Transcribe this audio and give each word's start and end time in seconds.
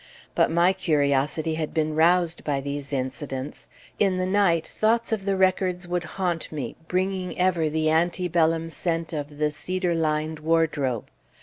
But 0.33 0.49
my 0.49 0.73
curiosity 0.73 1.53
had 1.53 1.75
been 1.75 1.93
roused 1.95 2.43
by 2.43 2.59
these 2.59 2.91
incidents; 2.91 3.67
in 3.99 4.17
the 4.17 4.25
night, 4.25 4.65
thoughts 4.65 5.11
of 5.11 5.25
the 5.25 5.37
records 5.37 5.87
would 5.87 6.05
haunt 6.17 6.51
me, 6.51 6.75
bringing 6.87 7.37
ever 7.37 7.69
the 7.69 7.91
ante 7.91 8.27
bellum 8.27 8.67
scent 8.67 9.13
of 9.13 9.37
the 9.37 9.51
cedar 9.51 9.93
lined 9.93 10.39
wardrobe. 10.39 11.09